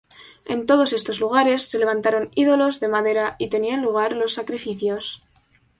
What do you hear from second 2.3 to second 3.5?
ídolos de madera y